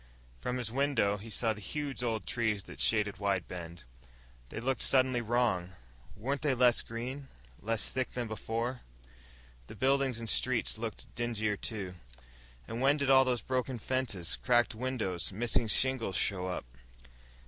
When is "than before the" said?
8.13-9.75